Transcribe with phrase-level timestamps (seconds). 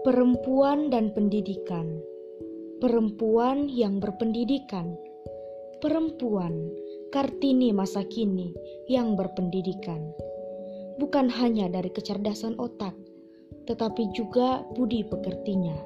[0.00, 2.00] Perempuan dan pendidikan.
[2.80, 4.96] Perempuan yang berpendidikan.
[5.84, 6.72] Perempuan
[7.12, 8.56] Kartini masa kini
[8.88, 10.00] yang berpendidikan.
[10.96, 12.96] Bukan hanya dari kecerdasan otak,
[13.68, 15.76] tetapi juga budi pekertinya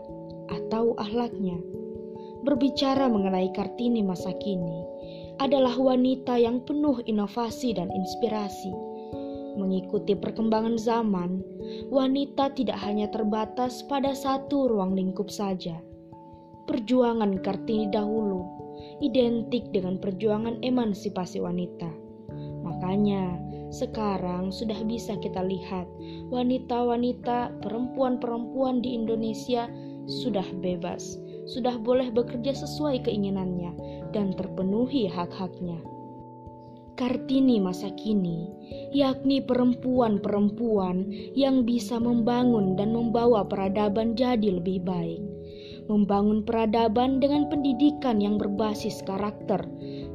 [0.46, 1.58] atau ahlaknya.
[2.46, 4.78] Berbicara mengenai Kartini masa kini
[5.42, 8.93] adalah wanita yang penuh inovasi dan inspirasi
[9.54, 11.38] Mengikuti perkembangan zaman,
[11.90, 15.78] wanita tidak hanya terbatas pada satu ruang lingkup saja.
[16.66, 18.42] Perjuangan Kartini dahulu
[18.98, 21.90] identik dengan perjuangan emansipasi wanita.
[22.66, 23.38] Makanya,
[23.74, 25.86] sekarang sudah bisa kita lihat
[26.30, 29.66] wanita-wanita, perempuan-perempuan di Indonesia
[30.06, 33.72] sudah bebas, sudah boleh bekerja sesuai keinginannya
[34.14, 35.80] dan terpenuhi hak-haknya.
[36.94, 38.46] Kartini masa kini,
[38.94, 45.18] yakni perempuan-perempuan yang bisa membangun dan membawa peradaban jadi lebih baik.
[45.90, 49.66] Membangun peradaban dengan pendidikan yang berbasis karakter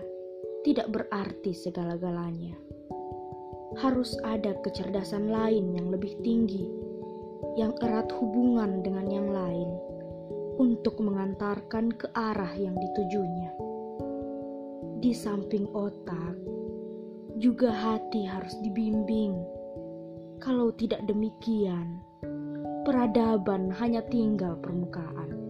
[0.63, 2.55] tidak berarti segala-galanya.
[3.83, 6.71] Harus ada kecerdasan lain yang lebih tinggi,
[7.59, 9.75] yang erat hubungan dengan yang lain
[10.55, 13.51] untuk mengantarkan ke arah yang ditujunya.
[15.03, 16.50] Di samping otak,
[17.42, 19.34] juga hati harus dibimbing.
[20.38, 21.97] Kalau tidak demikian,
[22.86, 25.41] peradaban hanya tinggal permukaan.